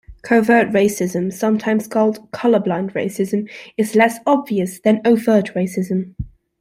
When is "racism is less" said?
2.95-4.17